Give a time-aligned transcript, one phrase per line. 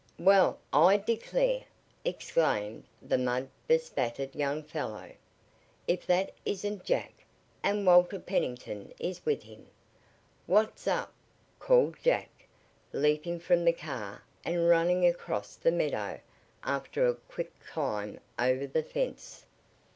[0.17, 1.65] "Well, I declare!"
[2.03, 5.11] exclaimed the mud bespattered young fellow.
[5.87, 7.13] "If that isn't Jack!
[7.61, 9.67] And Walter Pennington is with him!"
[10.47, 11.13] "What's up?"
[11.59, 12.31] called Jack,
[12.91, 16.19] leaping from the car and running across the meadow,
[16.63, 19.45] after a quick climb over the fence.